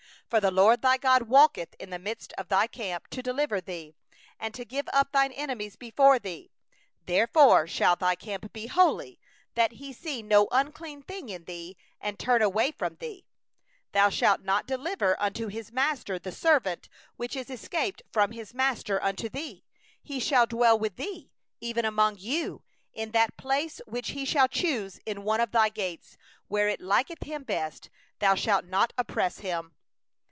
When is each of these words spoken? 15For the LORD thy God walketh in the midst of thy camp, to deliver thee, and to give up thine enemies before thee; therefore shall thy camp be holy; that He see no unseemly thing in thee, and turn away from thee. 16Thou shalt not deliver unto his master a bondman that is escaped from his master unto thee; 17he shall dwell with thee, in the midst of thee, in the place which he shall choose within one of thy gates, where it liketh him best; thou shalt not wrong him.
15For 0.31 0.39
the 0.39 0.51
LORD 0.51 0.81
thy 0.81 0.95
God 0.95 1.23
walketh 1.23 1.75
in 1.77 1.89
the 1.89 1.99
midst 1.99 2.31
of 2.37 2.47
thy 2.47 2.65
camp, 2.65 3.09
to 3.09 3.21
deliver 3.21 3.59
thee, 3.59 3.93
and 4.39 4.53
to 4.53 4.63
give 4.63 4.87
up 4.93 5.11
thine 5.11 5.33
enemies 5.33 5.75
before 5.75 6.19
thee; 6.19 6.53
therefore 7.05 7.67
shall 7.67 7.97
thy 7.97 8.15
camp 8.15 8.53
be 8.53 8.67
holy; 8.67 9.19
that 9.55 9.73
He 9.73 9.91
see 9.91 10.21
no 10.21 10.47
unseemly 10.49 11.01
thing 11.05 11.27
in 11.27 11.43
thee, 11.43 11.75
and 11.99 12.17
turn 12.17 12.41
away 12.41 12.71
from 12.71 12.95
thee. 12.95 13.25
16Thou 13.93 14.11
shalt 14.13 14.41
not 14.41 14.65
deliver 14.65 15.21
unto 15.21 15.47
his 15.49 15.69
master 15.73 16.13
a 16.15 16.19
bondman 16.21 16.79
that 17.19 17.35
is 17.35 17.49
escaped 17.49 18.01
from 18.13 18.31
his 18.31 18.53
master 18.53 19.03
unto 19.03 19.27
thee; 19.27 19.65
17he 20.07 20.21
shall 20.21 20.45
dwell 20.45 20.79
with 20.79 20.95
thee, 20.95 21.29
in 21.59 21.75
the 21.75 21.91
midst 21.91 22.11
of 22.11 22.21
thee, 22.21 22.57
in 22.93 23.11
the 23.11 23.27
place 23.37 23.81
which 23.85 24.11
he 24.11 24.23
shall 24.23 24.47
choose 24.47 24.95
within 24.95 25.23
one 25.25 25.41
of 25.41 25.51
thy 25.51 25.67
gates, 25.67 26.15
where 26.47 26.69
it 26.69 26.79
liketh 26.79 27.23
him 27.23 27.43
best; 27.43 27.89
thou 28.19 28.33
shalt 28.33 28.63
not 28.63 28.93
wrong 29.09 29.31
him. 29.37 29.75